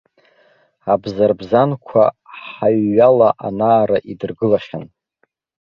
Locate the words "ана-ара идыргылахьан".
3.47-4.85